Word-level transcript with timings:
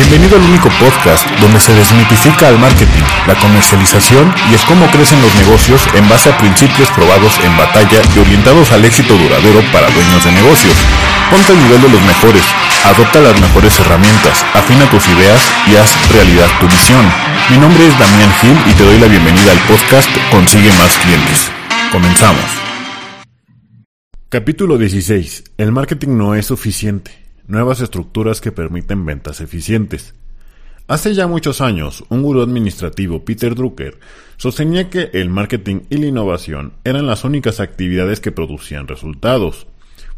Bienvenido 0.00 0.36
al 0.38 0.48
único 0.48 0.70
podcast 0.80 1.28
donde 1.42 1.60
se 1.60 1.74
desmitifica 1.74 2.48
el 2.48 2.58
marketing, 2.58 3.04
la 3.26 3.34
comercialización 3.34 4.32
y 4.50 4.54
es 4.54 4.62
cómo 4.64 4.86
crecen 4.86 5.20
los 5.20 5.34
negocios 5.34 5.86
en 5.94 6.08
base 6.08 6.30
a 6.30 6.38
principios 6.38 6.90
probados 6.92 7.38
en 7.44 7.54
batalla 7.58 8.00
y 8.16 8.18
orientados 8.18 8.72
al 8.72 8.82
éxito 8.86 9.14
duradero 9.14 9.60
para 9.72 9.90
dueños 9.90 10.24
de 10.24 10.32
negocios. 10.32 10.72
Ponte 11.30 11.52
al 11.52 11.62
nivel 11.62 11.82
de 11.82 11.90
los 11.90 12.00
mejores, 12.00 12.42
adopta 12.86 13.20
las 13.20 13.38
mejores 13.38 13.78
herramientas, 13.78 14.42
afina 14.54 14.88
tus 14.88 15.06
ideas 15.06 15.42
y 15.68 15.76
haz 15.76 15.92
realidad 16.10 16.48
tu 16.58 16.66
visión. 16.66 17.04
Mi 17.50 17.58
nombre 17.58 17.86
es 17.86 17.92
Damián 17.98 18.32
Gil 18.40 18.56
y 18.72 18.72
te 18.72 18.84
doy 18.84 18.98
la 18.98 19.06
bienvenida 19.06 19.52
al 19.52 19.60
podcast 19.68 20.08
Consigue 20.30 20.72
más 20.78 20.96
clientes. 20.96 21.50
Comenzamos. 21.92 22.48
Capítulo 24.30 24.78
16. 24.78 25.44
El 25.58 25.72
marketing 25.72 26.16
no 26.16 26.34
es 26.34 26.46
suficiente 26.46 27.20
nuevas 27.50 27.80
estructuras 27.80 28.40
que 28.40 28.52
permiten 28.52 29.04
ventas 29.04 29.40
eficientes. 29.40 30.14
Hace 30.88 31.14
ya 31.14 31.26
muchos 31.26 31.60
años, 31.60 32.04
un 32.08 32.22
gurú 32.22 32.42
administrativo, 32.42 33.24
Peter 33.24 33.54
Drucker, 33.54 34.00
sostenía 34.36 34.90
que 34.90 35.10
el 35.12 35.30
marketing 35.30 35.82
y 35.88 35.98
la 35.98 36.06
innovación 36.06 36.72
eran 36.84 37.06
las 37.06 37.22
únicas 37.24 37.60
actividades 37.60 38.20
que 38.20 38.32
producían 38.32 38.88
resultados, 38.88 39.68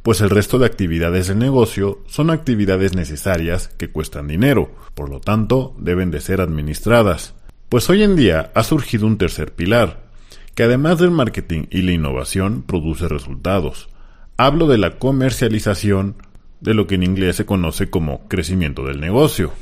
pues 0.02 0.20
el 0.20 0.30
resto 0.30 0.59
de 0.59 0.66
actividades 0.66 1.28
del 1.28 1.38
negocio 1.38 2.00
son 2.06 2.30
actividades 2.30 2.95
necesarias 2.95 3.68
que 3.76 3.90
cuestan 3.90 4.28
dinero, 4.28 4.74
por 4.95 5.09
lo 5.09 5.20
tanto 5.20 5.74
deben 5.78 6.10
de 6.10 6.20
ser 6.20 6.40
administradas. 6.40 7.34
Pues 7.68 7.88
hoy 7.88 8.02
en 8.02 8.16
día 8.16 8.51
ha 8.54 8.64
surgido 8.64 9.06
un 9.06 9.16
tercer 9.16 9.52
pilar, 9.54 10.10
que 10.54 10.64
además 10.64 10.98
del 10.98 11.10
marketing 11.12 11.64
y 11.70 11.82
la 11.82 11.92
innovación 11.92 12.62
produce 12.62 13.09
resultados. 13.09 13.88
Hablo 14.37 14.66
de 14.66 14.78
la 14.78 14.98
comercialización, 14.98 16.16
de 16.62 16.75
lo 16.75 16.87
que 16.87 16.95
en 16.95 17.02
inglés 17.02 17.37
se 17.37 17.45
conoce 17.47 17.91
como 17.91 18.27
crecimiento 18.29 18.84
del 18.84 19.01
negocio, 19.01 19.52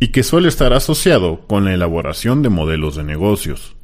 y 0.00 0.08
que 0.08 0.22
suele 0.22 0.48
estar 0.48 0.72
asociado 0.72 1.46
con 1.46 1.64
la 1.64 1.74
elaboración 1.74 2.42
de 2.42 2.50
modelos 2.50 2.96
de 2.96 3.04
negocios. 3.04 3.76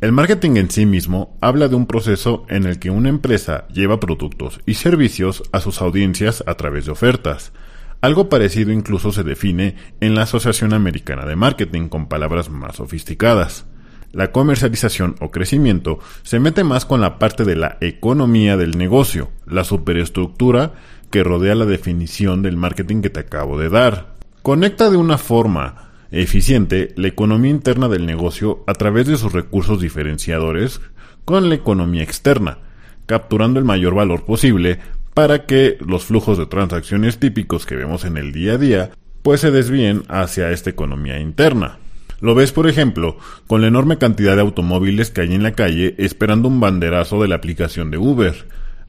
El 0.00 0.12
marketing 0.12 0.56
en 0.56 0.70
sí 0.70 0.86
mismo 0.86 1.36
habla 1.40 1.68
de 1.68 1.76
un 1.76 1.86
proceso 1.86 2.44
en 2.48 2.64
el 2.64 2.78
que 2.78 2.90
una 2.90 3.08
empresa 3.08 3.66
lleva 3.68 4.00
productos 4.00 4.60
y 4.66 4.74
servicios 4.74 5.42
a 5.52 5.60
sus 5.60 5.80
audiencias 5.80 6.44
a 6.46 6.54
través 6.54 6.86
de 6.86 6.92
ofertas. 6.92 7.52
Algo 8.00 8.28
parecido 8.28 8.70
incluso 8.70 9.12
se 9.12 9.22
define 9.22 9.76
en 10.00 10.14
la 10.14 10.22
Asociación 10.22 10.74
Americana 10.74 11.24
de 11.24 11.36
Marketing 11.36 11.88
con 11.88 12.08
palabras 12.08 12.50
más 12.50 12.76
sofisticadas. 12.76 13.66
La 14.12 14.30
comercialización 14.30 15.16
o 15.20 15.30
crecimiento 15.30 15.98
se 16.22 16.38
mete 16.38 16.64
más 16.64 16.84
con 16.84 17.00
la 17.00 17.18
parte 17.18 17.44
de 17.44 17.56
la 17.56 17.78
economía 17.80 18.56
del 18.56 18.76
negocio, 18.76 19.30
la 19.46 19.64
superestructura 19.64 20.74
que 21.14 21.22
rodea 21.22 21.54
la 21.54 21.64
definición 21.64 22.42
del 22.42 22.56
marketing 22.56 23.00
que 23.00 23.08
te 23.08 23.20
acabo 23.20 23.56
de 23.56 23.68
dar. 23.68 24.16
Conecta 24.42 24.90
de 24.90 24.96
una 24.96 25.16
forma 25.16 25.92
eficiente 26.10 26.92
la 26.96 27.06
economía 27.06 27.52
interna 27.52 27.88
del 27.88 28.04
negocio 28.04 28.64
a 28.66 28.72
través 28.72 29.06
de 29.06 29.16
sus 29.16 29.32
recursos 29.32 29.80
diferenciadores 29.80 30.80
con 31.24 31.48
la 31.48 31.54
economía 31.54 32.02
externa, 32.02 32.58
capturando 33.06 33.60
el 33.60 33.64
mayor 33.64 33.94
valor 33.94 34.24
posible 34.24 34.80
para 35.14 35.46
que 35.46 35.78
los 35.86 36.04
flujos 36.04 36.36
de 36.36 36.46
transacciones 36.46 37.20
típicos 37.20 37.64
que 37.64 37.76
vemos 37.76 38.04
en 38.04 38.16
el 38.16 38.32
día 38.32 38.54
a 38.54 38.58
día 38.58 38.90
pues 39.22 39.40
se 39.40 39.52
desvíen 39.52 40.02
hacia 40.08 40.50
esta 40.50 40.70
economía 40.70 41.20
interna. 41.20 41.78
Lo 42.20 42.34
ves, 42.34 42.50
por 42.50 42.68
ejemplo, 42.68 43.18
con 43.46 43.60
la 43.60 43.68
enorme 43.68 43.98
cantidad 43.98 44.34
de 44.34 44.42
automóviles 44.42 45.12
que 45.12 45.20
hay 45.20 45.32
en 45.32 45.44
la 45.44 45.52
calle 45.52 45.94
esperando 45.96 46.48
un 46.48 46.58
banderazo 46.58 47.22
de 47.22 47.28
la 47.28 47.36
aplicación 47.36 47.92
de 47.92 47.98
Uber, 47.98 48.34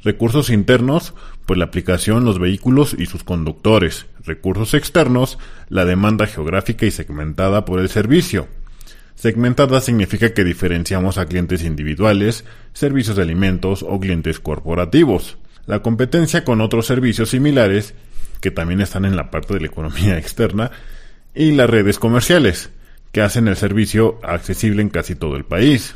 Recursos 0.05 0.51
internos, 0.51 1.15
pues 1.47 1.57
la 1.57 1.65
aplicación, 1.65 2.25
los 2.25 2.37
vehículos 2.37 2.95
y 2.95 3.07
sus 3.07 3.23
conductores. 3.23 4.05
Recursos 4.23 4.75
externos, 4.75 5.39
la 5.67 5.83
demanda 5.83 6.27
geográfica 6.27 6.85
y 6.85 6.91
segmentada 6.91 7.65
por 7.65 7.79
el 7.79 7.89
servicio. 7.89 8.47
Segmentada 9.15 9.81
significa 9.81 10.31
que 10.31 10.43
diferenciamos 10.43 11.17
a 11.17 11.25
clientes 11.25 11.63
individuales, 11.63 12.45
servicios 12.73 13.15
de 13.15 13.23
alimentos 13.23 13.81
o 13.81 13.99
clientes 13.99 14.39
corporativos. 14.39 15.39
La 15.65 15.79
competencia 15.79 16.45
con 16.45 16.61
otros 16.61 16.85
servicios 16.85 17.31
similares, 17.31 17.95
que 18.41 18.51
también 18.51 18.81
están 18.81 19.05
en 19.05 19.15
la 19.15 19.31
parte 19.31 19.55
de 19.55 19.61
la 19.61 19.67
economía 19.67 20.17
externa, 20.19 20.69
y 21.33 21.53
las 21.53 21.67
redes 21.67 21.97
comerciales, 21.97 22.69
que 23.11 23.21
hacen 23.21 23.47
el 23.47 23.55
servicio 23.55 24.19
accesible 24.21 24.83
en 24.83 24.89
casi 24.89 25.15
todo 25.15 25.35
el 25.35 25.45
país. 25.45 25.95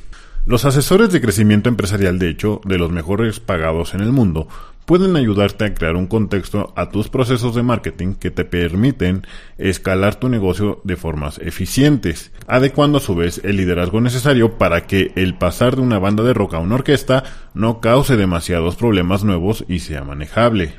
Los 0.50 0.66
asesores 0.66 1.12
de 1.12 1.22
crecimiento 1.22 1.70
empresarial, 1.70 2.18
de 2.18 2.28
hecho, 2.28 2.60
de 2.66 2.80
los 2.80 2.92
mejores 2.92 3.40
pagados 3.40 3.94
en 3.94 4.00
el 4.00 4.12
mundo, 4.12 4.48
pueden 4.88 5.16
ayudarte 5.16 5.64
a 5.64 5.76
crear 5.76 5.96
un 5.96 6.08
contexto 6.08 6.74
a 6.76 6.90
tus 6.90 7.08
procesos 7.08 7.54
de 7.54 7.62
marketing 7.62 8.16
que 8.16 8.32
te 8.32 8.46
permiten 8.46 9.28
escalar 9.59 10.16
tu 10.16 10.28
negocio 10.28 10.82
de 10.84 10.96
formas 10.96 11.38
eficientes, 11.38 12.32
adecuando 12.48 12.98
a 12.98 13.02
su 13.02 13.14
vez 13.14 13.40
el 13.44 13.58
liderazgo 13.58 14.02
necesario 14.02 14.58
para 14.58 14.88
que 14.88 15.12
el 15.16 15.36
pasar 15.36 15.76
de 15.76 15.84
una 15.84 16.00
banda 16.00 16.24
de 16.24 16.34
rock 16.34 16.56
a 16.56 16.58
una 16.58 16.74
orquesta 16.74 17.26
no 17.54 17.80
cause 17.80 18.18
demasiados 18.18 18.76
problemas 18.76 19.24
nuevos 19.24 19.66
y 19.68 19.82
sea 19.82 20.04
manejable. 20.04 20.74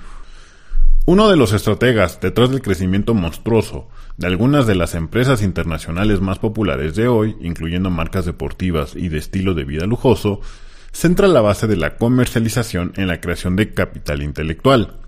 Uno 1.07 1.29
de 1.29 1.37
los 1.37 1.53
estrategas 1.53 2.21
detrás 2.21 2.51
del 2.51 2.63
crecimiento 2.63 3.15
monstruoso 3.15 3.89
de 4.17 4.27
algunas 4.27 4.67
de 4.67 4.75
las 4.75 4.95
empresas 4.95 5.43
internacionales 5.43 6.21
más 6.21 6.39
populares 6.39 6.95
de 6.95 7.09
hoy, 7.09 7.37
incluyendo 7.41 7.91
marcas 7.91 8.27
deportivas 8.27 8.95
y 8.95 9.09
de 9.09 9.19
estilo 9.19 9.55
de 9.55 9.65
vida 9.65 9.87
lujoso, 9.87 10.41
centra 10.93 11.27
la 11.27 11.41
base 11.41 11.67
de 11.67 11.77
la 11.77 11.97
comercialización 11.97 12.93
en 12.97 13.09
la 13.09 13.21
creación 13.21 13.57
de 13.57 13.73
capital 13.73 14.23
intelectual. 14.23 14.99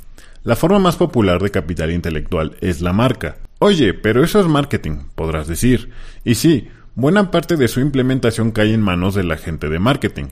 La 0.44 0.56
forma 0.56 0.78
más 0.78 0.96
popular 0.96 1.40
de 1.40 1.50
capital 1.50 1.92
intelectual 1.92 2.56
es 2.60 2.80
la 2.80 2.92
marca. 2.92 3.36
Oye, 3.58 3.94
pero 3.94 4.24
eso 4.24 4.40
es 4.40 4.46
marketing, 4.46 5.04
podrás 5.14 5.46
decir. 5.46 5.90
Y 6.24 6.34
sí, 6.34 6.68
buena 6.94 7.30
parte 7.30 7.56
de 7.56 7.68
su 7.68 7.80
implementación 7.80 8.50
cae 8.50 8.72
en 8.72 8.80
manos 8.80 9.14
de 9.14 9.24
la 9.24 9.36
gente 9.36 9.68
de 9.68 9.78
marketing, 9.78 10.26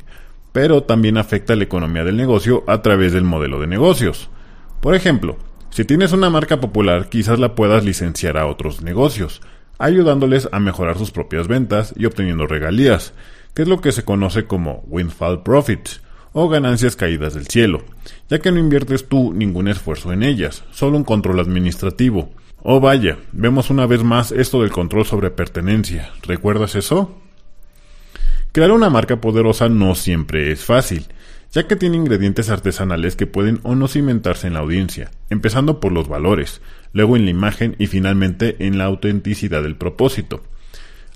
pero 0.53 0.83
también 0.83 1.17
afecta 1.17 1.55
la 1.55 1.65
economía 1.65 2.03
del 2.03 2.17
negocio 2.17 2.65
a 2.67 2.83
través 2.83 3.13
del 3.13 3.25
modelo 3.25 3.61
de 3.61 3.69
negocios. 3.69 4.31
Por 4.81 4.95
ejemplo, 4.95 5.37
si 5.71 5.85
tienes 5.85 6.13
una 6.13 6.31
marca 6.31 6.61
popular, 6.61 7.09
quizás 7.09 7.39
la 7.39 7.55
puedas 7.55 7.85
licenciar 7.85 8.37
a 8.37 8.47
otros 8.47 8.83
negocios, 8.83 9.41
ayudándoles 9.79 10.49
a 10.51 10.59
mejorar 10.59 10.99
sus 10.99 11.13
propias 11.13 11.47
ventas 11.47 11.95
y 11.97 12.07
obteniendo 12.07 12.47
regalías, 12.47 13.15
que 13.55 13.63
es 13.63 13.69
lo 13.69 13.81
que 13.81 13.93
se 13.93 14.05
conoce 14.05 14.45
como 14.45 14.85
windfall 14.89 15.43
profits 15.43 16.03
o 16.33 16.49
ganancias 16.49 16.97
caídas 16.97 17.35
del 17.35 17.47
cielo, 17.47 17.83
ya 18.29 18.41
que 18.41 18.51
no 18.51 18.59
inviertes 18.59 19.09
tú 19.09 19.33
ningún 19.33 19.69
esfuerzo 19.69 20.13
en 20.13 20.23
ellas, 20.23 20.65
solo 20.73 20.97
un 20.97 21.05
control 21.05 21.39
administrativo. 21.41 22.31
Oh 22.63 22.81
vaya, 22.81 23.19
vemos 23.33 23.71
una 23.71 23.87
vez 23.87 24.03
más 24.03 24.33
esto 24.33 24.61
del 24.63 24.71
control 24.71 25.07
sobre 25.07 25.31
pertenencia. 25.31 26.11
¿Recuerdas 26.23 26.75
eso? 26.75 27.17
Crear 28.53 28.73
una 28.73 28.91
marca 28.91 29.21
poderosa 29.21 29.69
no 29.69 29.95
siempre 29.95 30.51
es 30.51 30.65
fácil, 30.65 31.07
ya 31.53 31.67
que 31.67 31.77
tiene 31.77 31.97
ingredientes 31.97 32.49
artesanales 32.49 33.17
que 33.17 33.27
pueden 33.27 33.61
o 33.63 33.75
no 33.75 33.89
cimentarse 33.89 34.47
en 34.47 34.55
la 34.55 34.61
audiencia, 34.61 35.11
empezando 35.31 35.81
por 35.81 35.93
los 35.93 36.09
valores, 36.09 36.61
luego 36.93 37.17
en 37.17 37.25
la 37.25 37.31
imagen 37.31 37.77
y 37.79 37.87
finalmente 37.87 38.57
en 38.61 38.79
la 38.79 38.85
autenticidad 38.85 39.63
del 39.63 39.77
propósito. 39.77 40.43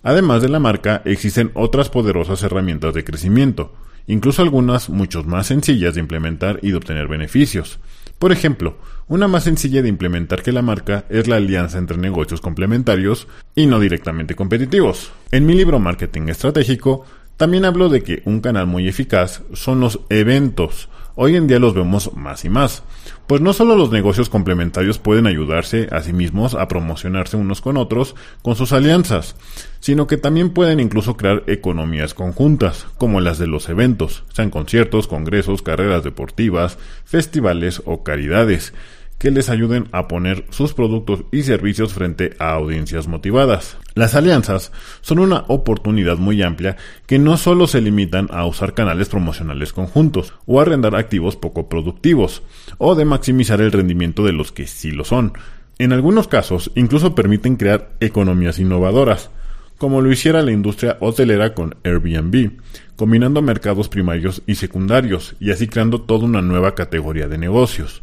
Además 0.03 0.43
de 0.43 0.49
la 0.49 0.59
marca, 0.59 1.03
existen 1.05 1.51
otras 1.55 1.89
poderosas 1.89 2.43
herramientas 2.43 2.95
de 2.95 3.05
crecimiento, 3.05 3.75
incluso 4.07 4.43
algunas 4.43 4.91
mucho 4.91 5.25
más 5.25 5.47
sencillas 5.47 5.95
de 5.95 6.01
implementar 6.01 6.59
y 6.63 6.71
de 6.71 6.77
obtener 6.77 7.09
beneficios. 7.09 7.79
Por 8.19 8.33
ejemplo, 8.33 8.77
una 9.09 9.29
más 9.29 9.45
sencilla 9.45 9.83
de 9.83 9.89
implementar 9.89 10.43
que 10.43 10.53
la 10.53 10.63
marca 10.63 11.05
es 11.09 11.27
la 11.29 11.37
alianza 11.37 11.79
entre 11.79 11.97
negocios 11.97 12.41
complementarios 12.41 13.29
y 13.55 13.67
no 13.67 13.81
directamente 13.81 14.35
competitivos. 14.35 15.11
En 15.31 15.47
mi 15.47 15.55
libro 15.55 15.79
Marketing 15.79 16.29
Estratégico 16.29 17.05
también 17.37 17.65
hablo 17.65 17.89
de 17.89 18.03
que 18.03 18.23
un 18.25 18.41
canal 18.41 18.67
muy 18.67 18.89
eficaz 18.89 19.43
son 19.53 19.81
los 19.81 20.01
eventos. 20.09 20.89
Hoy 21.17 21.37
en 21.37 21.47
día 21.47 21.61
los 21.61 21.75
vemos 21.75 22.13
más 22.15 22.45
y 22.45 22.49
más, 22.49 22.83
pues 23.29 23.41
no 23.41 23.53
solo 23.53 23.77
los 23.77 23.93
negocios 23.93 24.29
complementarios 24.29 24.99
pueden 24.99 25.29
ayudarse 25.29 25.89
a 25.93 26.01
sí 26.03 26.13
mismos 26.13 26.55
a 26.55 26.67
promocionarse 26.67 27.37
unos 27.37 27.61
con 27.61 27.77
otros 27.77 28.17
con 28.43 28.57
sus 28.57 28.73
alianzas, 28.73 29.37
sino 29.79 30.09
que 30.09 30.17
también 30.17 30.51
pueden 30.51 30.81
incluso 30.81 31.17
crear 31.17 31.45
economías 31.47 32.15
conjuntas, 32.15 32.87
como 32.99 33.21
las 33.21 33.39
de 33.39 33.47
los 33.47 33.69
eventos, 33.69 34.25
sean 34.33 34.51
conciertos, 34.51 35.07
congresos, 35.07 35.63
carreras 35.63 36.03
deportivas, 36.03 36.79
festivales 37.05 37.81
o 37.85 38.03
caridades 38.03 38.73
que 39.19 39.31
les 39.31 39.49
ayuden 39.49 39.89
a 39.93 40.09
poner 40.09 40.45
sus 40.51 40.75
productos 40.75 41.25
y 41.33 41.43
servicios 41.43 41.95
frente 41.95 42.35
a 42.39 42.53
audiencias 42.53 43.09
motivadas. 43.09 43.77
Las 43.95 44.15
alianzas 44.15 44.73
son 45.01 45.19
una 45.19 45.45
oportunidad 45.49 46.19
muy 46.19 46.43
amplia 46.43 46.77
que 47.07 47.19
no 47.19 47.37
solo 47.37 47.67
se 47.67 47.81
limitan 47.81 48.29
a 48.31 48.45
usar 48.47 48.75
canales 48.75 49.09
promocionales 49.09 49.73
conjuntos 49.73 50.35
o 50.47 50.61
arrendar 50.61 50.95
activos 50.97 51.37
poco 51.37 51.69
productivos 51.69 52.43
o 52.79 52.95
de 52.95 53.05
maximizar 53.05 53.61
el 53.61 53.73
rendimiento 53.73 54.25
de 54.25 54.33
los 54.33 54.53
que 54.53 54.67
sí 54.67 54.91
lo 54.91 55.05
son. 55.05 55.33
En 55.79 55.93
algunos 55.93 56.29
casos 56.29 56.71
incluso 56.75 57.15
permiten 57.15 57.57
crear 57.57 57.91
economías 58.01 58.59
innovadoras, 58.59 59.31
como 59.79 60.01
lo 60.01 60.13
hiciera 60.13 60.43
la 60.43 60.53
industria 60.53 60.97
hotelera 61.01 61.55
con 61.55 61.77
Airbnb, 61.83 62.53
combinando 62.97 63.43
mercados 63.43 63.89
primarios 63.89 64.43
y 64.47 64.55
secundarios 64.55 65.35
y 65.41 65.51
así 65.51 65.67
creando 65.67 66.01
toda 66.03 66.27
una 66.27 66.43
nueva 66.43 66.75
categoría 66.75 67.27
de 67.27 67.39
negocios. 67.39 68.03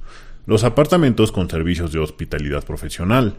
Los 0.51 0.65
apartamentos 0.65 1.31
con 1.31 1.49
servicios 1.49 1.93
de 1.93 1.99
hospitalidad 1.99 2.65
profesional. 2.65 3.37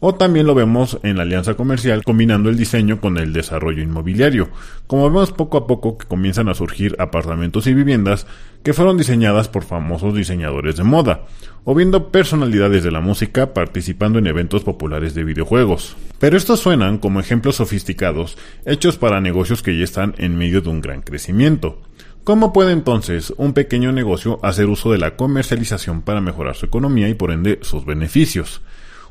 O 0.00 0.14
también 0.14 0.46
lo 0.46 0.54
vemos 0.54 0.98
en 1.02 1.18
la 1.18 1.24
alianza 1.24 1.52
comercial 1.52 2.02
combinando 2.02 2.48
el 2.48 2.56
diseño 2.56 2.98
con 2.98 3.18
el 3.18 3.34
desarrollo 3.34 3.82
inmobiliario, 3.82 4.48
como 4.86 5.04
vemos 5.04 5.32
poco 5.32 5.58
a 5.58 5.66
poco 5.66 5.98
que 5.98 6.06
comienzan 6.06 6.48
a 6.48 6.54
surgir 6.54 6.96
apartamentos 6.98 7.66
y 7.66 7.74
viviendas 7.74 8.26
que 8.62 8.72
fueron 8.72 8.96
diseñadas 8.96 9.48
por 9.48 9.64
famosos 9.64 10.14
diseñadores 10.14 10.76
de 10.76 10.84
moda, 10.84 11.26
o 11.64 11.74
viendo 11.74 12.10
personalidades 12.10 12.82
de 12.82 12.90
la 12.90 13.00
música 13.00 13.52
participando 13.52 14.18
en 14.18 14.26
eventos 14.26 14.64
populares 14.64 15.12
de 15.12 15.24
videojuegos. 15.24 15.94
Pero 16.18 16.38
estos 16.38 16.60
suenan 16.60 16.96
como 16.96 17.20
ejemplos 17.20 17.56
sofisticados 17.56 18.38
hechos 18.64 18.96
para 18.96 19.20
negocios 19.20 19.62
que 19.62 19.76
ya 19.76 19.84
están 19.84 20.14
en 20.16 20.38
medio 20.38 20.62
de 20.62 20.70
un 20.70 20.80
gran 20.80 21.02
crecimiento. 21.02 21.82
¿Cómo 22.26 22.52
puede 22.52 22.72
entonces 22.72 23.32
un 23.36 23.52
pequeño 23.52 23.92
negocio 23.92 24.40
hacer 24.42 24.66
uso 24.66 24.90
de 24.90 24.98
la 24.98 25.14
comercialización 25.14 26.02
para 26.02 26.20
mejorar 26.20 26.56
su 26.56 26.66
economía 26.66 27.08
y 27.08 27.14
por 27.14 27.30
ende 27.30 27.60
sus 27.62 27.84
beneficios? 27.86 28.62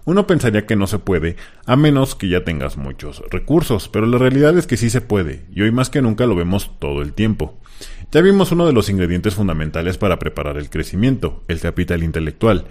Uno 0.03 0.27
pensaría 0.27 0.65
que 0.65 0.75
no 0.75 0.85
se 0.85 1.00
puede, 1.00 1.38
a 1.65 1.77
menos 1.77 2.15
que 2.15 2.27
ya 2.27 2.44
tengas 2.44 2.75
muchos 2.75 3.23
recursos, 3.31 3.88
pero 3.88 4.06
la 4.06 4.17
realidad 4.17 4.57
es 4.57 4.67
que 4.67 4.75
sí 4.75 4.89
se 4.89 5.00
puede, 5.00 5.45
y 5.56 5.62
hoy 5.62 5.71
más 5.71 5.89
que 5.89 6.01
nunca 6.01 6.25
lo 6.25 6.35
vemos 6.35 6.71
todo 6.77 7.01
el 7.01 7.13
tiempo. 7.13 7.57
Ya 8.15 8.21
vimos 8.21 8.53
uno 8.53 8.65
de 8.65 8.71
los 8.71 8.89
ingredientes 8.89 9.35
fundamentales 9.35 9.97
para 9.97 10.19
preparar 10.19 10.56
el 10.56 10.69
crecimiento, 10.69 11.44
el 11.50 11.59
capital 11.59 12.01
intelectual. 12.01 12.63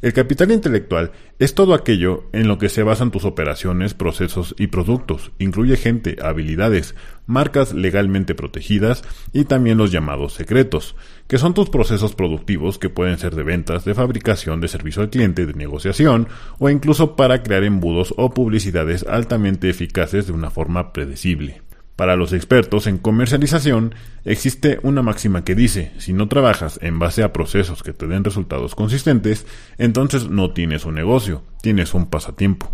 El 0.00 0.12
capital 0.12 0.52
intelectual 0.52 1.10
es 1.40 1.56
todo 1.56 1.74
aquello 1.74 2.26
en 2.32 2.46
lo 2.46 2.56
que 2.56 2.68
se 2.68 2.84
basan 2.84 3.10
tus 3.10 3.24
operaciones, 3.24 3.94
procesos 3.94 4.54
y 4.60 4.68
productos. 4.68 5.32
Incluye 5.40 5.76
gente, 5.76 6.18
habilidades, 6.22 6.94
marcas 7.26 7.74
legalmente 7.74 8.36
protegidas 8.36 9.02
y 9.32 9.42
también 9.42 9.76
los 9.76 9.90
llamados 9.90 10.34
secretos, 10.34 10.94
que 11.26 11.38
son 11.38 11.52
tus 11.52 11.68
procesos 11.68 12.14
productivos 12.14 12.78
que 12.78 12.88
pueden 12.88 13.18
ser 13.18 13.34
de 13.34 13.42
ventas, 13.42 13.84
de 13.84 13.94
fabricación, 13.94 14.60
de 14.60 14.68
servicio 14.68 15.02
al 15.02 15.10
cliente, 15.10 15.46
de 15.46 15.54
negociación 15.54 16.28
o 16.60 16.70
incluso 16.70 17.16
para 17.16 17.42
crear 17.42 17.64
embudos 17.64 18.14
o 18.16 18.30
publicidades 18.30 19.04
altamente 19.08 19.68
eficaces 19.68 20.28
de 20.28 20.32
una 20.32 20.50
forma 20.50 20.92
predecible. 20.92 21.61
Para 21.96 22.16
los 22.16 22.32
expertos 22.32 22.86
en 22.86 22.98
comercialización 22.98 23.94
existe 24.24 24.78
una 24.82 25.02
máxima 25.02 25.44
que 25.44 25.54
dice, 25.54 25.92
si 25.98 26.12
no 26.12 26.28
trabajas 26.28 26.78
en 26.82 26.98
base 26.98 27.22
a 27.22 27.32
procesos 27.32 27.82
que 27.82 27.92
te 27.92 28.06
den 28.06 28.24
resultados 28.24 28.74
consistentes, 28.74 29.46
entonces 29.76 30.30
no 30.30 30.52
tienes 30.52 30.86
un 30.86 30.94
negocio, 30.94 31.42
tienes 31.60 31.92
un 31.94 32.06
pasatiempo. 32.06 32.72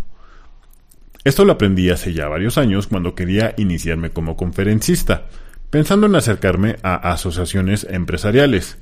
Esto 1.25 1.45
lo 1.45 1.53
aprendí 1.53 1.91
hace 1.91 2.13
ya 2.13 2.29
varios 2.29 2.59
años 2.59 2.87
cuando 2.87 3.15
quería 3.15 3.55
iniciarme 3.59 4.11
como 4.11 4.37
conferencista, 4.37 5.27
pensando 5.69 6.07
en 6.07 6.15
acercarme 6.15 6.77
a 6.83 6.95
asociaciones 6.95 7.87
empresariales. 7.91 8.79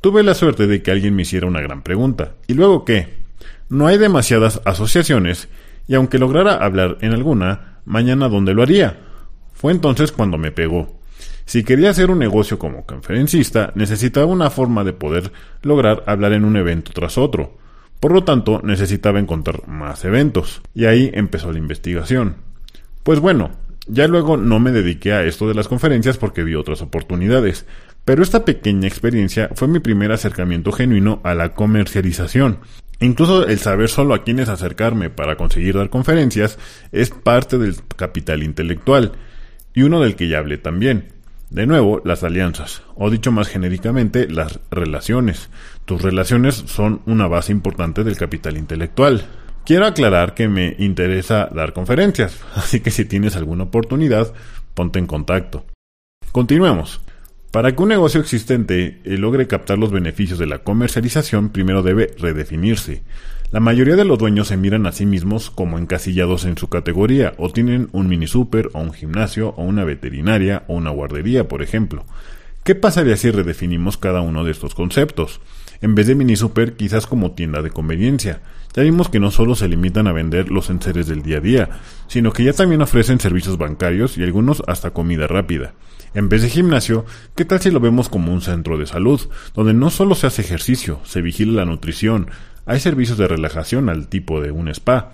Tuve 0.00 0.22
la 0.22 0.34
suerte 0.34 0.66
de 0.66 0.82
que 0.82 0.90
alguien 0.90 1.14
me 1.14 1.22
hiciera 1.22 1.46
una 1.46 1.60
gran 1.60 1.82
pregunta. 1.82 2.34
¿Y 2.48 2.54
luego 2.54 2.84
qué? 2.84 3.20
No 3.68 3.86
hay 3.86 3.98
demasiadas 3.98 4.60
asociaciones, 4.64 5.48
y 5.86 5.94
aunque 5.94 6.18
lograra 6.18 6.54
hablar 6.54 6.98
en 7.02 7.12
alguna, 7.12 7.80
mañana 7.84 8.28
dónde 8.28 8.52
lo 8.52 8.62
haría. 8.62 8.98
Fue 9.60 9.72
entonces 9.72 10.10
cuando 10.10 10.38
me 10.38 10.52
pegó. 10.52 10.98
Si 11.44 11.64
quería 11.64 11.90
hacer 11.90 12.10
un 12.10 12.18
negocio 12.18 12.58
como 12.58 12.86
conferencista, 12.86 13.72
necesitaba 13.74 14.24
una 14.24 14.48
forma 14.48 14.84
de 14.84 14.94
poder 14.94 15.32
lograr 15.60 16.02
hablar 16.06 16.32
en 16.32 16.46
un 16.46 16.56
evento 16.56 16.92
tras 16.94 17.18
otro. 17.18 17.58
Por 18.00 18.12
lo 18.12 18.24
tanto, 18.24 18.62
necesitaba 18.64 19.18
encontrar 19.18 19.68
más 19.68 20.02
eventos. 20.06 20.62
Y 20.74 20.86
ahí 20.86 21.10
empezó 21.12 21.52
la 21.52 21.58
investigación. 21.58 22.36
Pues 23.02 23.20
bueno, 23.20 23.50
ya 23.86 24.08
luego 24.08 24.38
no 24.38 24.60
me 24.60 24.72
dediqué 24.72 25.12
a 25.12 25.24
esto 25.24 25.46
de 25.46 25.52
las 25.52 25.68
conferencias 25.68 26.16
porque 26.16 26.42
vi 26.42 26.54
otras 26.54 26.80
oportunidades. 26.80 27.66
Pero 28.06 28.22
esta 28.22 28.46
pequeña 28.46 28.88
experiencia 28.88 29.50
fue 29.54 29.68
mi 29.68 29.80
primer 29.80 30.10
acercamiento 30.10 30.72
genuino 30.72 31.20
a 31.22 31.34
la 31.34 31.52
comercialización. 31.52 32.60
Incluso 32.98 33.46
el 33.46 33.58
saber 33.58 33.90
solo 33.90 34.14
a 34.14 34.24
quiénes 34.24 34.48
acercarme 34.48 35.10
para 35.10 35.36
conseguir 35.36 35.76
dar 35.76 35.90
conferencias 35.90 36.58
es 36.92 37.10
parte 37.10 37.58
del 37.58 37.76
capital 37.96 38.42
intelectual, 38.42 39.12
y 39.74 39.82
uno 39.82 40.00
del 40.00 40.16
que 40.16 40.28
ya 40.28 40.38
hablé 40.38 40.58
también. 40.58 41.08
De 41.50 41.66
nuevo, 41.66 42.00
las 42.04 42.22
alianzas, 42.22 42.82
o 42.94 43.10
dicho 43.10 43.32
más 43.32 43.48
genéricamente, 43.48 44.28
las 44.28 44.60
relaciones. 44.70 45.50
Tus 45.84 46.00
relaciones 46.00 46.54
son 46.54 47.02
una 47.06 47.26
base 47.26 47.50
importante 47.50 48.04
del 48.04 48.16
capital 48.16 48.56
intelectual. 48.56 49.24
Quiero 49.64 49.86
aclarar 49.86 50.34
que 50.34 50.48
me 50.48 50.76
interesa 50.78 51.48
dar 51.52 51.72
conferencias, 51.72 52.38
así 52.54 52.80
que 52.80 52.92
si 52.92 53.04
tienes 53.04 53.34
alguna 53.34 53.64
oportunidad, 53.64 54.32
ponte 54.74 55.00
en 55.00 55.06
contacto. 55.06 55.64
Continuemos. 56.30 57.00
Para 57.50 57.74
que 57.74 57.82
un 57.82 57.88
negocio 57.88 58.20
existente 58.20 59.00
eh, 59.02 59.18
logre 59.18 59.48
captar 59.48 59.76
los 59.76 59.90
beneficios 59.90 60.38
de 60.38 60.46
la 60.46 60.60
comercialización, 60.60 61.48
primero 61.48 61.82
debe 61.82 62.14
redefinirse. 62.16 63.02
La 63.50 63.58
mayoría 63.58 63.96
de 63.96 64.04
los 64.04 64.20
dueños 64.20 64.46
se 64.46 64.56
miran 64.56 64.86
a 64.86 64.92
sí 64.92 65.04
mismos 65.04 65.50
como 65.50 65.76
encasillados 65.76 66.44
en 66.44 66.56
su 66.56 66.68
categoría, 66.68 67.34
o 67.38 67.50
tienen 67.50 67.88
un 67.90 68.06
mini 68.06 68.28
super, 68.28 68.68
o 68.72 68.80
un 68.80 68.92
gimnasio, 68.92 69.48
o 69.56 69.64
una 69.64 69.82
veterinaria, 69.82 70.62
o 70.68 70.74
una 70.74 70.90
guardería, 70.90 71.48
por 71.48 71.60
ejemplo. 71.60 72.04
¿Qué 72.64 72.74
pasaría 72.74 73.16
si 73.16 73.30
redefinimos 73.30 73.96
cada 73.96 74.20
uno 74.20 74.44
de 74.44 74.50
estos 74.50 74.74
conceptos? 74.74 75.40
En 75.80 75.94
vez 75.94 76.06
de 76.06 76.14
mini 76.14 76.36
super, 76.36 76.76
quizás 76.76 77.06
como 77.06 77.32
tienda 77.32 77.62
de 77.62 77.70
conveniencia. 77.70 78.42
Ya 78.74 78.82
vimos 78.82 79.08
que 79.08 79.18
no 79.18 79.30
solo 79.30 79.54
se 79.54 79.66
limitan 79.66 80.06
a 80.06 80.12
vender 80.12 80.50
los 80.50 80.68
enseres 80.68 81.06
del 81.06 81.22
día 81.22 81.38
a 81.38 81.40
día, 81.40 81.70
sino 82.06 82.32
que 82.32 82.44
ya 82.44 82.52
también 82.52 82.82
ofrecen 82.82 83.18
servicios 83.18 83.56
bancarios 83.56 84.18
y 84.18 84.22
algunos 84.22 84.62
hasta 84.66 84.90
comida 84.90 85.26
rápida. 85.26 85.72
En 86.12 86.28
vez 86.28 86.42
de 86.42 86.50
gimnasio, 86.50 87.06
¿qué 87.34 87.46
tal 87.46 87.60
si 87.60 87.70
lo 87.70 87.80
vemos 87.80 88.10
como 88.10 88.30
un 88.30 88.42
centro 88.42 88.76
de 88.76 88.86
salud, 88.86 89.20
donde 89.54 89.72
no 89.72 89.88
solo 89.88 90.14
se 90.14 90.26
hace 90.26 90.42
ejercicio, 90.42 91.00
se 91.04 91.22
vigila 91.22 91.64
la 91.64 91.64
nutrición, 91.64 92.30
hay 92.66 92.78
servicios 92.78 93.16
de 93.16 93.26
relajación 93.26 93.88
al 93.88 94.08
tipo 94.08 94.42
de 94.42 94.50
un 94.50 94.68
spa 94.68 95.12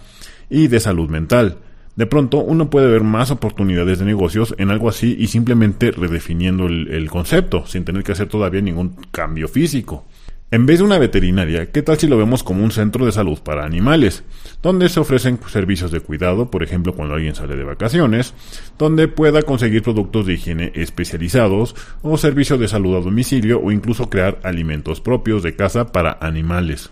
y 0.50 0.66
de 0.66 0.80
salud 0.80 1.08
mental. 1.08 1.58
De 1.96 2.06
pronto 2.06 2.38
uno 2.38 2.68
puede 2.68 2.88
ver 2.88 3.02
más 3.02 3.30
oportunidades 3.30 3.98
de 3.98 4.04
negocios 4.04 4.54
en 4.58 4.70
algo 4.70 4.90
así 4.90 5.16
y 5.18 5.28
simplemente 5.28 5.90
redefiniendo 5.90 6.66
el, 6.66 7.08
concepto, 7.10 7.66
sin 7.66 7.84
tener 7.84 8.04
que 8.04 8.12
hacer 8.12 8.28
todavía 8.28 8.60
ningún 8.60 8.96
cambio 9.10 9.48
físico. 9.48 10.06
En 10.50 10.66
vez 10.66 10.78
de 10.78 10.84
una 10.84 10.98
veterinaria, 10.98 11.72
¿qué 11.72 11.82
tal 11.82 11.98
si 11.98 12.06
lo 12.06 12.18
vemos 12.18 12.44
como 12.44 12.62
un 12.62 12.70
centro 12.70 13.04
de 13.06 13.12
salud 13.12 13.38
para 13.40 13.64
animales, 13.64 14.24
donde 14.62 14.90
se 14.90 15.00
ofrecen 15.00 15.40
servicios 15.48 15.90
de 15.90 16.00
cuidado, 16.00 16.50
por 16.50 16.62
ejemplo 16.62 16.92
cuando 16.92 17.14
alguien 17.14 17.34
sale 17.34 17.56
de 17.56 17.64
vacaciones, 17.64 18.34
donde 18.78 19.08
pueda 19.08 19.42
conseguir 19.42 19.82
productos 19.82 20.26
de 20.26 20.34
higiene 20.34 20.72
especializados 20.74 21.74
o 22.02 22.16
servicios 22.18 22.60
de 22.60 22.68
salud 22.68 22.94
a 22.94 23.00
domicilio 23.00 23.58
o 23.60 23.72
incluso 23.72 24.08
crear 24.08 24.38
alimentos 24.44 25.00
propios 25.00 25.42
de 25.42 25.56
casa 25.56 25.90
para 25.90 26.18
animales? 26.20 26.90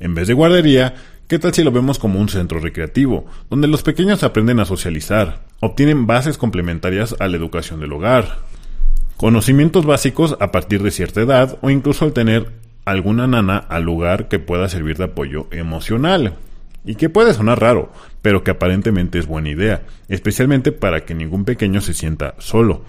En 0.00 0.14
vez 0.14 0.28
de 0.28 0.34
guardería, 0.34 0.94
¿qué 1.28 1.38
tal 1.38 1.54
si 1.54 1.62
lo 1.62 1.72
vemos 1.72 1.98
como 1.98 2.20
un 2.20 2.28
centro 2.28 2.60
recreativo, 2.60 3.26
donde 3.50 3.68
los 3.68 3.82
pequeños 3.82 4.22
aprenden 4.22 4.60
a 4.60 4.64
socializar, 4.64 5.44
obtienen 5.60 6.06
bases 6.06 6.38
complementarias 6.38 7.16
a 7.18 7.28
la 7.28 7.36
educación 7.36 7.80
del 7.80 7.92
hogar, 7.92 8.38
conocimientos 9.16 9.86
básicos 9.86 10.36
a 10.40 10.50
partir 10.50 10.82
de 10.82 10.90
cierta 10.90 11.20
edad 11.20 11.58
o 11.62 11.70
incluso 11.70 12.04
al 12.04 12.12
tener 12.12 12.52
alguna 12.84 13.26
nana 13.26 13.56
al 13.56 13.84
lugar 13.84 14.28
que 14.28 14.38
pueda 14.38 14.68
servir 14.68 14.98
de 14.98 15.04
apoyo 15.04 15.48
emocional? 15.50 16.34
Y 16.86 16.96
que 16.96 17.08
puede 17.08 17.32
sonar 17.32 17.62
raro, 17.62 17.90
pero 18.20 18.44
que 18.44 18.50
aparentemente 18.50 19.18
es 19.18 19.26
buena 19.26 19.48
idea, 19.48 19.84
especialmente 20.08 20.70
para 20.70 21.06
que 21.06 21.14
ningún 21.14 21.46
pequeño 21.46 21.80
se 21.80 21.94
sienta 21.94 22.34
solo. 22.38 22.84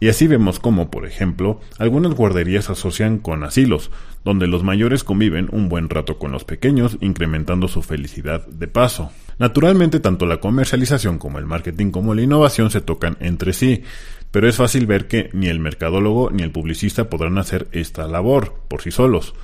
Y 0.00 0.08
así 0.08 0.26
vemos 0.28 0.60
cómo, 0.60 0.90
por 0.90 1.06
ejemplo, 1.06 1.60
algunas 1.78 2.14
guarderías 2.14 2.70
asocian 2.70 3.18
con 3.18 3.42
asilos, 3.42 3.90
donde 4.24 4.46
los 4.46 4.62
mayores 4.62 5.02
conviven 5.02 5.48
un 5.50 5.68
buen 5.68 5.88
rato 5.88 6.18
con 6.18 6.30
los 6.30 6.44
pequeños, 6.44 6.98
incrementando 7.00 7.66
su 7.66 7.82
felicidad 7.82 8.46
de 8.46 8.68
paso. 8.68 9.10
Naturalmente, 9.38 10.00
tanto 10.00 10.26
la 10.26 10.38
comercialización 10.38 11.18
como 11.18 11.38
el 11.38 11.46
marketing 11.46 11.90
como 11.90 12.14
la 12.14 12.22
innovación 12.22 12.70
se 12.70 12.80
tocan 12.80 13.16
entre 13.20 13.52
sí, 13.52 13.82
pero 14.30 14.48
es 14.48 14.56
fácil 14.56 14.86
ver 14.86 15.08
que 15.08 15.30
ni 15.32 15.48
el 15.48 15.60
mercadólogo 15.60 16.30
ni 16.30 16.42
el 16.42 16.52
publicista 16.52 17.08
podrán 17.08 17.38
hacer 17.38 17.68
esta 17.72 18.06
labor 18.06 18.54
por 18.68 18.82
sí 18.82 18.90
solos. 18.90 19.34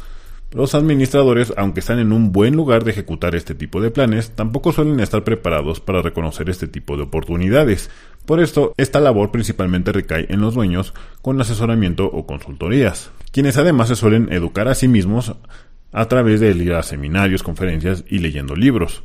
Los 0.52 0.74
administradores, 0.74 1.52
aunque 1.56 1.80
están 1.80 1.98
en 1.98 2.12
un 2.12 2.30
buen 2.30 2.54
lugar 2.54 2.84
de 2.84 2.92
ejecutar 2.92 3.34
este 3.34 3.54
tipo 3.54 3.80
de 3.80 3.90
planes, 3.90 4.30
tampoco 4.30 4.72
suelen 4.72 5.00
estar 5.00 5.24
preparados 5.24 5.80
para 5.80 6.00
reconocer 6.00 6.48
este 6.48 6.68
tipo 6.68 6.96
de 6.96 7.02
oportunidades. 7.02 7.90
Por 8.24 8.40
esto, 8.40 8.72
esta 8.76 9.00
labor 9.00 9.32
principalmente 9.32 9.90
recae 9.90 10.26
en 10.28 10.40
los 10.40 10.54
dueños 10.54 10.94
con 11.22 11.40
asesoramiento 11.40 12.06
o 12.06 12.26
consultorías, 12.26 13.10
quienes 13.32 13.56
además 13.56 13.88
se 13.88 13.96
suelen 13.96 14.32
educar 14.32 14.68
a 14.68 14.74
sí 14.74 14.86
mismos 14.86 15.34
a 15.92 16.08
través 16.08 16.40
de 16.40 16.50
ir 16.50 16.72
a 16.74 16.82
seminarios, 16.82 17.42
conferencias 17.42 18.04
y 18.08 18.18
leyendo 18.18 18.54
libros. 18.54 19.02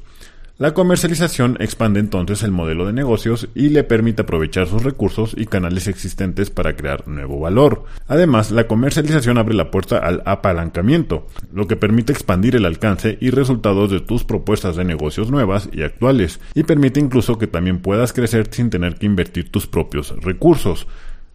La 0.60 0.74
comercialización 0.74 1.56
expande 1.62 2.01
entonces 2.01 2.44
el 2.44 2.51
modelo 2.51 2.86
de 2.86 2.92
negocios 2.92 3.48
y 3.56 3.70
le 3.70 3.86
permite 3.86 4.24
aprovechar 4.24 4.68
sus 4.68 4.84
recursos 4.84 5.34
y 5.38 5.46
canales 5.46 5.88
existentes 5.88 6.50
para 6.50 6.75
crear 6.75 7.08
nuevo 7.08 7.39
valor. 7.39 7.86
Además, 8.10 8.51
la 8.51 8.68
comercialización 8.68 9.38
abre 9.38 9.56
la 9.56 9.72
puerta 9.72 10.00
al 10.00 10.22
apalancamiento, 10.25 11.25
lo 11.54 11.66
que 11.66 11.78
permite 11.78 12.12
expandir 12.12 12.58
el 12.58 12.66
alcance 12.66 13.18
y 13.22 13.30
resultados 13.30 13.89
de 13.89 14.01
tus 14.01 14.25
propuestas 14.25 14.75
de 14.75 14.84
negocios 14.84 15.32
nuevas 15.32 15.70
y 15.72 15.84
actuales, 15.84 16.42
y 16.54 16.63
permite 16.63 17.00
incluso 17.00 17.38
que 17.38 17.48
también 17.48 17.80
puedas 17.80 18.12
crecer 18.12 18.50
sin 18.51 18.70
tener 18.70 18.96
que 18.96 19.06
invertir 19.06 19.50
tus 19.50 19.66
propios 19.66 20.13
recursos. 20.22 20.88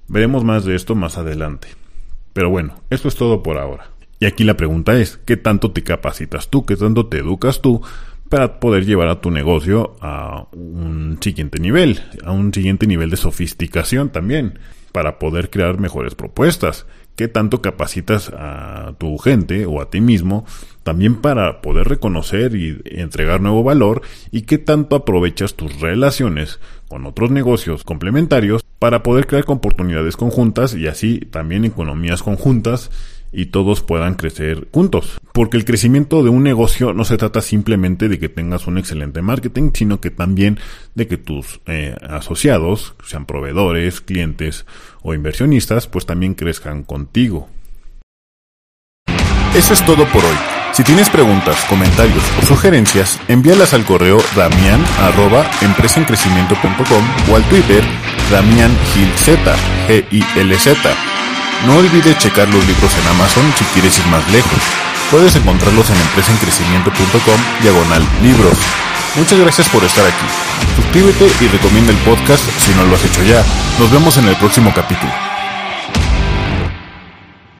Veremos 0.06 0.44
más 0.44 0.66
de 0.66 0.74
esto 0.74 0.94
más 0.94 1.16
adelante. 1.16 1.68
Pero 2.34 2.50
bueno, 2.50 2.74
esto 2.90 3.08
es 3.08 3.14
todo 3.14 3.42
por 3.42 3.56
ahora. 3.56 3.88
Y 4.20 4.26
aquí 4.26 4.44
la 4.44 4.58
pregunta 4.58 4.98
es, 5.00 5.18
¿qué 5.24 5.38
tanto 5.38 5.70
te 5.72 5.82
capacitas 5.82 6.48
tú? 6.48 6.66
¿Qué 6.66 6.76
tanto 6.76 7.06
te 7.06 7.18
educas 7.18 7.62
tú 7.62 7.80
para 8.28 8.60
poder 8.60 8.84
llevar 8.84 9.08
a 9.08 9.20
tu 9.20 9.30
negocio 9.30 9.96
a 10.00 10.46
un 10.52 11.18
siguiente 11.20 11.60
nivel, 11.60 12.00
a 12.24 12.32
un 12.32 12.52
siguiente 12.52 12.86
nivel 12.86 13.10
de 13.10 13.16
sofisticación 13.16 14.10
también, 14.10 14.58
para 14.92 15.18
poder 15.18 15.50
crear 15.50 15.78
mejores 15.78 16.14
propuestas? 16.14 16.86
¿Qué 17.16 17.28
tanto 17.28 17.62
capacitas 17.62 18.30
a 18.30 18.94
tu 18.98 19.18
gente 19.18 19.66
o 19.66 19.80
a 19.80 19.88
ti 19.88 20.00
mismo 20.00 20.44
también 20.82 21.16
para 21.16 21.62
poder 21.62 21.86
reconocer 21.86 22.56
y 22.56 22.80
entregar 22.86 23.40
nuevo 23.40 23.62
valor? 23.62 24.02
¿Y 24.32 24.42
qué 24.42 24.58
tanto 24.58 24.96
aprovechas 24.96 25.54
tus 25.54 25.80
relaciones 25.80 26.58
con 26.88 27.06
otros 27.06 27.30
negocios 27.30 27.84
complementarios 27.84 28.64
para 28.78 29.02
poder 29.02 29.26
crear 29.26 29.44
oportunidades 29.46 30.16
conjuntas 30.16 30.74
y 30.74 30.88
así 30.88 31.20
también 31.20 31.64
economías 31.64 32.22
conjuntas 32.22 32.90
y 33.32 33.46
todos 33.46 33.82
puedan 33.82 34.14
crecer 34.14 34.68
juntos. 34.72 35.18
Porque 35.34 35.56
el 35.56 35.64
crecimiento 35.64 36.22
de 36.22 36.30
un 36.30 36.44
negocio 36.44 36.92
no 36.92 37.04
se 37.04 37.16
trata 37.16 37.42
simplemente 37.42 38.08
de 38.08 38.20
que 38.20 38.28
tengas 38.28 38.68
un 38.68 38.78
excelente 38.78 39.20
marketing, 39.20 39.72
sino 39.74 40.00
que 40.00 40.10
también 40.10 40.60
de 40.94 41.08
que 41.08 41.16
tus 41.16 41.60
eh, 41.66 41.96
asociados, 42.08 42.94
sean 43.04 43.26
proveedores, 43.26 44.00
clientes 44.00 44.64
o 45.02 45.12
inversionistas, 45.12 45.88
pues 45.88 46.06
también 46.06 46.34
crezcan 46.34 46.84
contigo. 46.84 47.48
Eso 49.56 49.74
es 49.74 49.84
todo 49.84 50.06
por 50.06 50.24
hoy. 50.24 50.36
Si 50.72 50.84
tienes 50.84 51.10
preguntas, 51.10 51.64
comentarios 51.68 52.22
o 52.40 52.46
sugerencias, 52.46 53.18
envíalas 53.26 53.74
al 53.74 53.84
correo 53.84 54.18
damian 54.36 54.84
arroba 55.00 55.50
o 57.28 57.34
al 57.34 57.42
Twitter 57.48 57.82
damian 58.30 58.70
G 58.94 59.02
-I 59.88 60.22
-L 60.36 60.56
-Z. 60.58 60.94
No 61.66 61.78
olvides 61.78 62.18
checar 62.18 62.46
los 62.46 62.64
libros 62.68 62.96
en 62.98 63.08
Amazon 63.08 63.52
si 63.58 63.64
quieres 63.74 63.98
ir 63.98 64.06
más 64.06 64.30
lejos. 64.30 64.83
Puedes 65.10 65.36
encontrarlos 65.36 65.90
en 65.90 65.96
empresaencrecimiento.com 65.96 67.40
diagonal 67.62 68.02
libros. 68.22 68.58
Muchas 69.16 69.38
gracias 69.38 69.68
por 69.68 69.84
estar 69.84 70.04
aquí. 70.04 70.26
Suscríbete 70.76 71.30
y 71.40 71.48
recomienda 71.48 71.92
el 71.92 71.98
podcast 71.98 72.42
si 72.58 72.74
no 72.74 72.84
lo 72.84 72.96
has 72.96 73.04
hecho 73.04 73.22
ya. 73.22 73.44
Nos 73.78 73.90
vemos 73.90 74.16
en 74.16 74.26
el 74.26 74.36
próximo 74.36 74.72
capítulo. 74.74 75.23